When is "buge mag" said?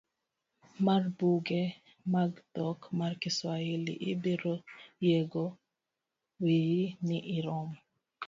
1.17-2.31